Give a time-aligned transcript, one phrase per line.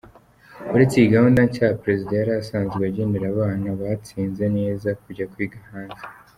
[0.73, 6.01] Uretse iyi gahunda nshya, Perezida yari asanzwe agenera abana batsinze neza kujya kwiga hanze.